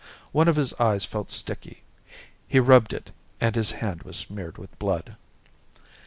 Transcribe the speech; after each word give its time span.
One 0.31 0.47
of 0.47 0.55
his 0.55 0.73
eyes 0.79 1.05
felt 1.05 1.29
sticky. 1.29 1.83
He 2.47 2.59
rubbed 2.59 2.91
at 2.91 3.09
it 3.09 3.11
and 3.39 3.55
his 3.55 3.69
hand 3.69 4.01
was 4.01 4.17
smeared 4.17 4.57
with 4.57 4.79
blood. 4.79 5.15